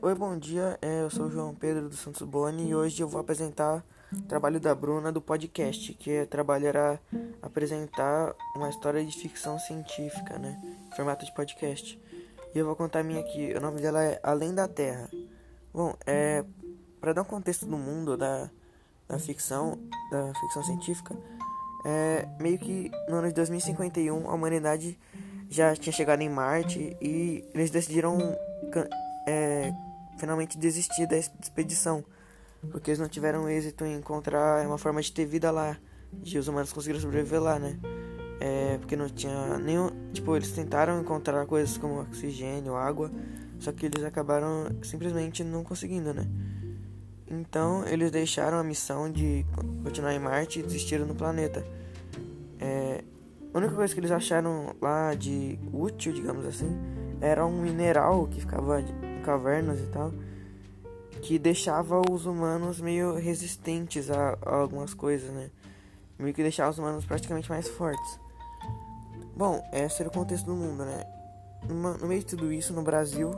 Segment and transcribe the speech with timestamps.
[0.00, 0.78] Oi, bom dia.
[0.80, 4.22] É, eu sou o João Pedro dos Santos Boni e hoje eu vou apresentar o
[4.22, 7.00] trabalho da Bruna do podcast, que é trabalhar
[7.42, 10.56] apresentar uma história de ficção científica, né,
[10.86, 12.00] em formato de podcast.
[12.54, 13.52] E eu vou contar a minha aqui.
[13.56, 15.10] O nome dela é Além da Terra.
[15.74, 16.44] Bom, é
[17.00, 18.48] para dar um contexto do mundo da,
[19.08, 19.80] da ficção,
[20.12, 21.16] da ficção científica,
[21.84, 24.96] é meio que no ano de 2051 a humanidade
[25.50, 28.16] já tinha chegado em Marte e eles decidiram
[30.18, 32.04] finalmente desistir da expedição,
[32.70, 35.76] porque eles não tiveram êxito em encontrar uma forma de ter vida lá,
[36.12, 37.78] de os humanos conseguiram sobreviver lá, né?
[38.40, 39.90] É, porque não tinha nenhum.
[40.12, 43.10] Tipo, eles tentaram encontrar coisas como oxigênio, água,
[43.58, 46.26] só que eles acabaram simplesmente não conseguindo, né?
[47.30, 49.44] Então eles deixaram a missão de
[49.82, 51.64] continuar em Marte e desistiram no planeta.
[52.58, 53.04] É,
[53.52, 56.70] a única coisa que eles acharam lá de útil, digamos assim,
[57.20, 58.82] era um mineral que ficava
[59.28, 60.10] cavernas e tal,
[61.20, 65.50] que deixava os humanos meio resistentes a, a algumas coisas, né?
[66.18, 68.18] Meio que deixava os humanos praticamente mais fortes.
[69.36, 71.04] Bom, esse era o contexto do mundo, né?
[71.68, 73.32] no meio de tudo isso, no Brasil,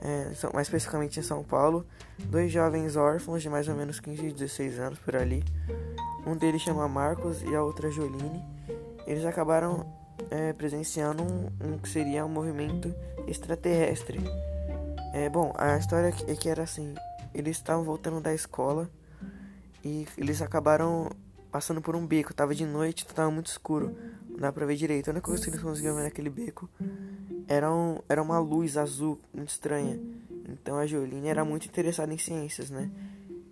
[0.00, 1.84] é, mais especificamente em São Paulo,
[2.18, 5.42] dois jovens órfãos de mais ou menos 15 e 16 anos por ali.
[6.26, 8.42] Um deles chama Marcos e a outra Joline.
[9.06, 9.86] Eles acabaram
[10.30, 12.94] é, presenciando um, um, que seria um movimento
[13.26, 14.20] extraterrestre.
[15.16, 16.92] É, bom, a história é que era assim:
[17.32, 18.90] eles estavam voltando da escola
[19.84, 21.08] e eles acabaram
[21.52, 22.34] passando por um beco.
[22.34, 23.96] Tava de noite, tava muito escuro,
[24.28, 25.06] não dá pra ver direito.
[25.06, 26.68] A única coisa que eles conseguiam ver naquele beco
[27.46, 30.00] era, um, era uma luz azul muito estranha.
[30.48, 32.90] Então a Jolene era muito interessada em ciências, né?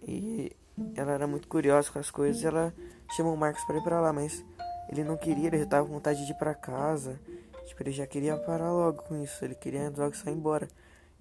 [0.03, 0.51] E
[0.97, 2.43] ela era muito curiosa com as coisas.
[2.43, 2.75] Ela
[3.17, 4.45] chamou o Marcos para ir para lá, mas
[4.89, 7.21] ele não queria, ele já tava com vontade de ir para casa.
[7.67, 9.45] Tipo, ele já queria parar logo com isso.
[9.45, 10.67] Ele queria logo sair embora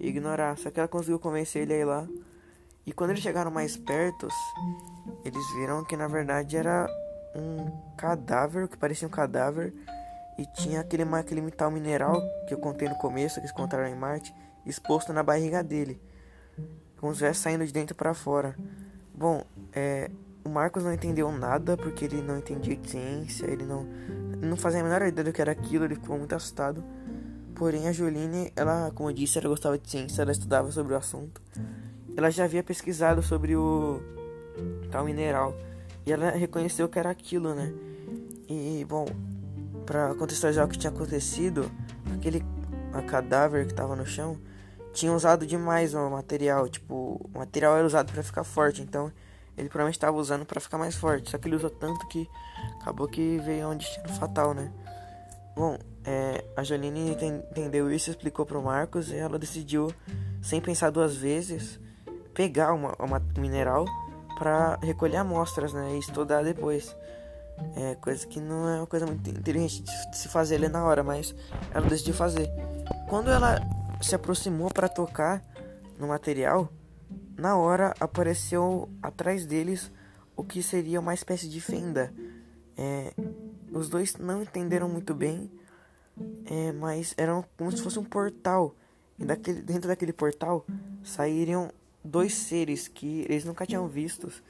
[0.02, 0.57] e ignorar.
[0.57, 2.07] Só que ela conseguiu convencer ele a ir lá.
[2.85, 4.27] E quando eles chegaram mais perto,
[5.23, 6.89] eles viram que na verdade era
[7.35, 9.72] um cadáver, que parecia um cadáver.
[10.38, 13.95] E tinha aquele, aquele metal mineral que eu contei no começo, que eles encontraram em
[13.95, 14.34] Marte,
[14.66, 16.01] exposto na barriga dele.
[16.97, 18.56] Como se estivesse saindo de dentro para fora.
[19.13, 20.09] Bom, é,
[20.44, 23.84] o Marcos não entendeu nada porque ele não entendia ciência, ele não,
[24.41, 26.84] não fazia a menor ideia do que era aquilo, ele ficou muito assustado.
[27.61, 30.97] Porém, a Juline, ela, como eu disse, ela gostava de ciência, ela estudava sobre o
[30.97, 31.39] assunto.
[32.17, 34.01] Ela já havia pesquisado sobre o
[34.89, 35.55] tal mineral
[36.03, 37.72] e ela reconheceu que era aquilo, né?
[38.49, 39.05] E, bom,
[39.85, 41.72] para contextualizar o que tinha acontecido,
[42.16, 42.44] aquele
[43.05, 44.39] cadáver que estava no chão
[44.91, 49.11] tinha usado demais o material, tipo, o material era usado para ficar forte, então
[49.55, 51.29] ele provavelmente estava usando para ficar mais forte.
[51.29, 52.28] Só que ele usou tanto que
[52.81, 54.72] acabou que veio um destino fatal, né?
[55.56, 59.94] Bom, é, a Jolene entendeu isso, explicou pro Marcos e ela decidiu,
[60.41, 61.79] sem pensar duas vezes,
[62.34, 63.85] pegar uma, uma mineral
[64.38, 65.95] para recolher amostras, né?
[65.95, 66.95] E estudar depois.
[67.75, 71.03] É coisa que não é uma coisa muito inteligente de se fazer ali na hora,
[71.03, 71.35] mas
[71.72, 72.50] ela decidiu fazer.
[73.07, 73.59] Quando ela
[74.01, 75.45] se aproximou para tocar
[76.00, 76.69] no material,
[77.38, 79.91] na hora apareceu atrás deles
[80.35, 82.11] o que seria uma espécie de fenda.
[82.75, 83.13] É,
[83.72, 85.50] os dois não entenderam muito bem,
[86.46, 88.76] é, mas era como se fosse um portal.
[89.18, 90.66] E daquele, dentro daquele portal
[91.04, 91.72] saíram
[92.04, 94.44] dois seres que eles nunca tinham vistos.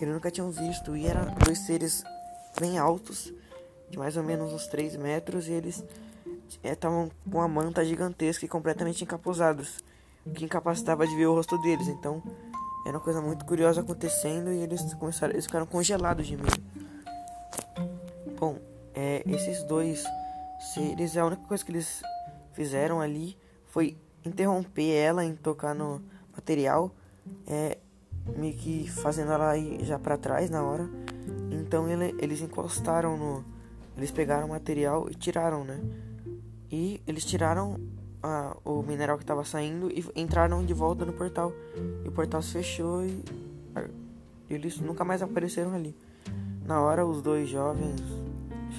[0.00, 0.96] Eles nunca tinham visto.
[0.96, 2.04] E eram dois seres
[2.60, 3.32] bem altos,
[3.90, 5.84] de mais ou menos uns 3 metros, e eles
[6.62, 9.78] estavam é, com uma manta gigantesca e completamente encapuzados
[10.34, 11.88] que incapacitava de ver o rosto deles.
[11.88, 12.22] Então
[12.86, 16.62] era uma coisa muito curiosa acontecendo e eles começaram, eles ficaram congelados de medo.
[18.38, 18.58] Bom,
[18.94, 20.04] é, esses dois
[20.72, 22.02] seres, a única coisa que eles
[22.52, 26.00] fizeram ali foi interromper ela em tocar no
[26.32, 26.92] material,
[27.46, 27.78] é,
[28.36, 30.88] meio que fazendo ela ir já para trás na hora.
[31.50, 33.44] Então ele, eles encostaram no,
[33.96, 35.80] eles pegaram o material e tiraram, né?
[36.70, 37.80] E eles tiraram
[38.22, 41.52] a, o mineral que estava saindo e entraram de volta no portal.
[42.04, 43.24] E o portal se fechou e
[44.48, 45.96] eles nunca mais apareceram ali.
[46.64, 48.17] Na hora, os dois jovens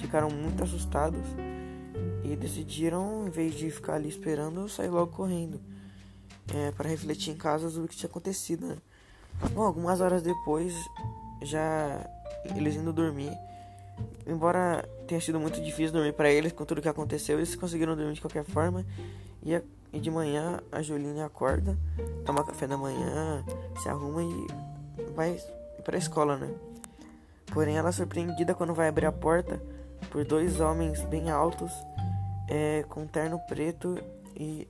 [0.00, 1.24] ficaram muito assustados
[2.24, 5.60] e decidiram, em vez de ficar ali esperando, sair logo correndo
[6.54, 8.66] é, para refletir em casa sobre o que tinha acontecido.
[8.66, 8.76] Né?
[9.52, 10.74] Bom, algumas horas depois,
[11.42, 12.04] já
[12.56, 13.32] eles indo dormir,
[14.26, 18.14] embora tenha sido muito difícil dormir para eles com tudo que aconteceu, eles conseguiram dormir
[18.14, 18.84] de qualquer forma
[19.42, 19.62] e, a,
[19.92, 21.76] e de manhã a Juline acorda,
[22.24, 23.44] toma café da manhã,
[23.82, 24.46] se arruma e
[25.14, 25.38] vai
[25.84, 26.48] para a escola, né?
[27.46, 29.60] Porém, ela é surpreendida quando vai abrir a porta
[30.10, 31.72] por dois homens bem altos,
[32.48, 33.98] é, com terno preto
[34.36, 34.66] e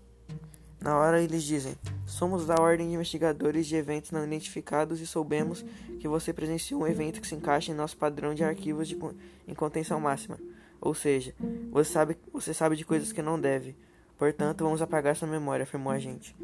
[0.80, 1.74] na hora eles dizem:
[2.06, 5.64] Somos da Ordem de Investigadores de Eventos Não Identificados e soubemos
[6.00, 8.98] que você presenciou um evento que se encaixa em nosso padrão de arquivos de,
[9.46, 10.38] em contenção máxima.
[10.80, 11.34] Ou seja,
[11.70, 13.76] você sabe, você sabe de coisas que não deve.
[14.18, 16.34] Portanto, vamos apagar sua memória, afirmou a gente.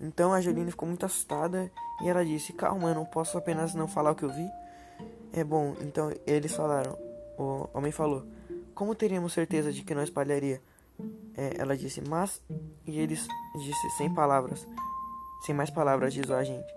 [0.00, 1.70] Então a Jolene ficou muito assustada
[2.02, 4.48] e ela disse: Calma, eu não posso apenas não falar o que eu vi.
[5.32, 7.09] É bom, então eles falaram.
[7.40, 8.26] O homem falou:
[8.74, 10.60] Como teríamos certeza de que não espalharia?
[11.34, 12.42] É, ela disse: Mas.
[12.86, 13.26] E eles
[13.64, 14.66] disse sem palavras.
[15.46, 16.68] Sem mais palavras, diz o agente.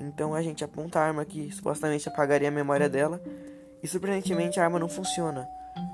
[0.00, 3.22] Então a gente aponta a arma que supostamente apagaria a memória dela.
[3.82, 5.46] E surpreendentemente a arma não funciona.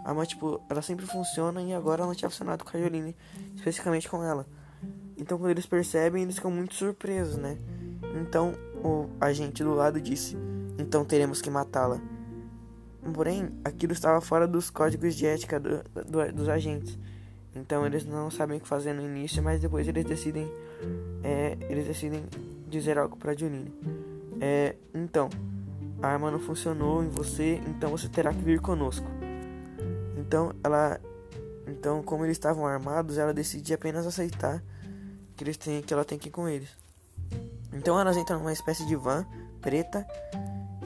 [0.04, 3.16] A arma, tipo, ela sempre funciona e agora ela não tinha funcionado com a Jolene,
[3.56, 4.46] especificamente com ela.
[5.18, 7.58] Então quando eles percebem, eles ficam muito surpresos, né?
[8.20, 8.54] Então
[8.84, 10.36] o agente do lado disse:
[10.78, 12.00] Então teremos que matá-la.
[13.14, 16.98] Porém, aquilo estava fora dos códigos de ética do, do, dos agentes.
[17.54, 20.50] Então eles não sabem o que fazer no início, mas depois eles decidem,
[21.22, 22.24] é, eles decidem
[22.68, 23.72] dizer algo para Junine.
[24.40, 25.28] É, então,
[26.02, 29.06] a arma não funcionou em você, então você terá que vir conosco.
[30.16, 30.98] Então ela,
[31.66, 34.62] então como eles estavam armados, ela decide apenas aceitar
[35.36, 36.70] que eles têm, que ela tem que ir com eles.
[37.72, 39.26] Então elas entram numa espécie de van
[39.60, 40.06] preta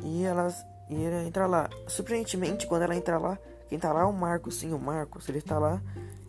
[0.02, 1.68] e elas e ela entra lá.
[1.86, 3.38] Surpreendentemente, quando ela entra lá,
[3.68, 5.80] quem tá lá é o Marcos, sim, o Marcos, ele tá lá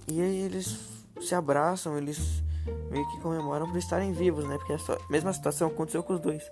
[0.07, 0.79] e eles
[1.21, 2.43] se abraçam, eles
[2.89, 4.57] meio que comemoram por estarem vivos, né?
[4.57, 6.43] Porque a mesma situação aconteceu com os dois.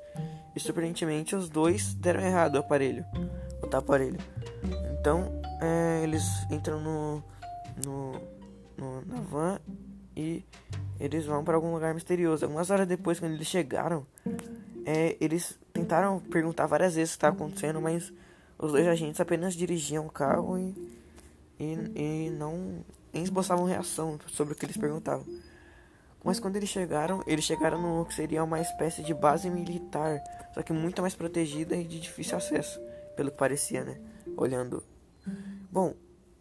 [0.55, 3.05] E surpreendentemente os dois deram errado o aparelho,
[3.61, 4.19] o aparelho.
[4.99, 7.23] Então é, eles entram no,
[7.83, 8.11] no,
[8.77, 9.59] no, na van
[10.15, 10.45] e
[10.99, 12.45] eles vão para algum lugar misterioso.
[12.45, 14.05] Algumas horas depois, quando eles chegaram,
[14.85, 18.11] é, eles tentaram perguntar várias vezes o que estava acontecendo, mas
[18.57, 20.73] os dois agentes apenas dirigiam o carro e,
[21.59, 22.83] e, e não
[23.13, 25.25] nem esboçavam reação sobre o que eles perguntavam.
[26.23, 30.19] Mas quando eles chegaram, eles chegaram no que seria uma espécie de base militar,
[30.55, 32.81] só que muito mais protegida e de difícil acesso,
[33.15, 33.95] pelo que parecia, né?
[34.35, 34.83] Olhando.
[35.71, 35.93] Bom,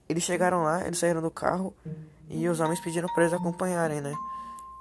[0.08, 1.74] eles chegaram lá, eles saíram do carro
[2.30, 4.14] e os homens pediram para eles acompanharem, né?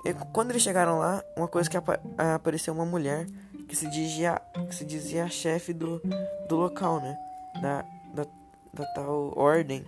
[0.05, 1.99] E quando eles chegaram lá, uma coisa que apa
[2.35, 3.27] apareceu uma mulher
[3.73, 4.39] que se dizia,
[4.69, 5.99] que se dizia chefe do,
[6.47, 7.17] do local, né?
[7.59, 7.81] Da,
[8.13, 8.27] da,
[8.71, 9.83] da tal ordem,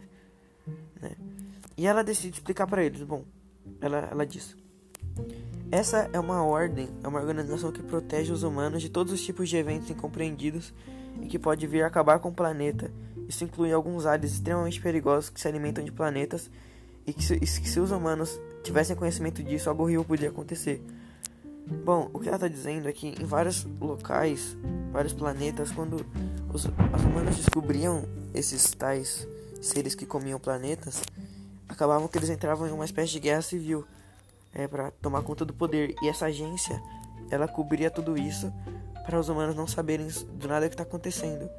[1.00, 1.12] né?
[1.78, 3.04] E ela decide explicar para eles.
[3.04, 3.24] Bom,
[3.80, 4.58] ela, ela diz:
[5.72, 9.48] Essa é uma ordem, é uma organização que protege os humanos de todos os tipos
[9.50, 10.74] de eventos incompreendidos
[11.22, 12.92] e que pode vir a acabar com o planeta.
[13.28, 16.50] Isso inclui alguns aliens extremamente perigosos que se alimentam de planetas
[17.06, 20.84] e que, se, se os humanos tivessem conhecimento disso, algo horrível podia acontecer.
[21.68, 24.56] Bom, o que ela está dizendo é que em vários locais,
[24.92, 26.06] vários planetas, quando
[26.54, 29.28] os, os humanos descobriam esses tais
[29.62, 31.02] seres que comiam planetas,
[31.68, 33.86] acabavam que eles entravam em uma espécie de guerra civil
[34.54, 35.96] é, para tomar conta do poder.
[36.04, 36.82] E essa agência,
[37.32, 38.54] ela cobria tudo isso
[39.06, 41.50] para os humanos não saberem do nada que está acontecendo.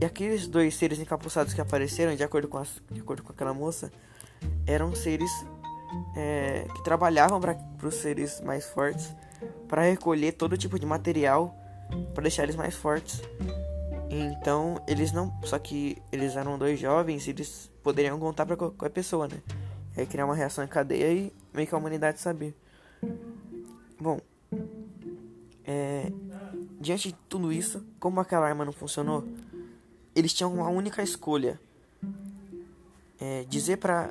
[0.00, 3.92] E aqueles dois seres encapuçados que apareceram, de acordo com, de acordo com aquela moça,
[4.66, 5.30] eram seres
[6.16, 9.14] é, que trabalhavam para os seres mais fortes
[9.68, 11.54] para recolher todo tipo de material
[12.14, 13.22] para deixar eles mais fortes
[14.10, 15.32] então, eles não.
[15.44, 19.40] Só que eles eram dois jovens e eles poderiam contar pra qualquer pessoa, né?
[19.96, 22.54] É criar uma reação em cadeia e meio que a humanidade saber.
[23.98, 24.20] Bom.
[25.64, 26.10] É,
[26.80, 29.24] diante de tudo isso, como aquela arma não funcionou,
[30.14, 31.60] eles tinham uma única escolha.
[33.20, 34.10] É, dizer para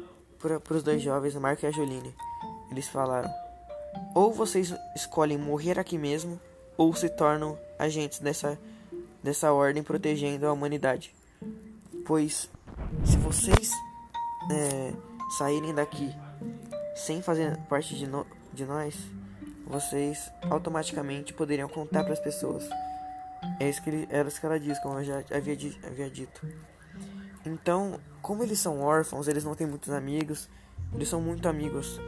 [0.69, 2.15] os dois jovens, Marco e a Joline.
[2.72, 3.29] Eles falaram:
[4.13, 6.39] ou vocês escolhem morrer aqui mesmo,
[6.77, 8.58] ou se tornam agentes dessa
[9.22, 11.13] dessa ordem protegendo a humanidade.
[12.05, 12.50] Pois
[13.05, 13.72] se vocês
[14.51, 14.93] é,
[15.38, 16.15] saírem daqui
[16.96, 18.96] sem fazer parte de, no, de nós,
[19.65, 22.67] vocês automaticamente poderiam contar para as pessoas.
[23.60, 26.48] É isso que ele, era isso que ela diz, como eu já havia, havia dito.
[27.46, 30.50] Então, como eles são órfãos, eles não têm muitos amigos,
[30.93, 32.00] eles são muito amigos.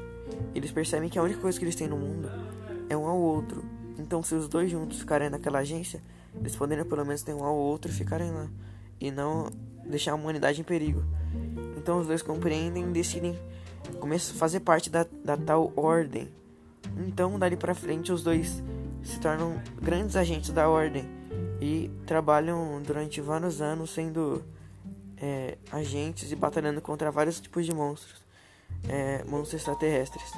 [0.53, 2.29] Eles percebem que a única coisa que eles têm no mundo
[2.89, 3.63] é um ao outro.
[3.97, 6.01] Então, se os dois juntos ficarem naquela agência,
[6.35, 8.49] eles poderiam pelo menos ter um ao outro e ficarem lá.
[8.99, 9.49] E não
[9.85, 11.03] deixar a humanidade em perigo.
[11.77, 13.37] Então os dois compreendem e decidem
[13.99, 16.29] começar a fazer parte da, da tal ordem.
[16.97, 18.63] Então dali para frente os dois
[19.03, 21.09] se tornam grandes agentes da ordem
[21.59, 24.43] e trabalham durante vários anos sendo
[25.21, 28.21] é, agentes e batalhando contra vários tipos de monstros,
[28.89, 30.33] é, monstros extraterrestres.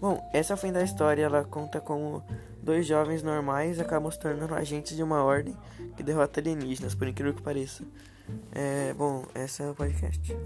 [0.00, 1.22] Bom, essa é o fim da história.
[1.22, 2.22] Ela conta como
[2.62, 5.56] dois jovens normais acabam se tornando agentes de uma ordem
[5.96, 7.84] que derrota alienígenas, por incrível que pareça.
[8.52, 10.36] É, bom, essa é o podcast.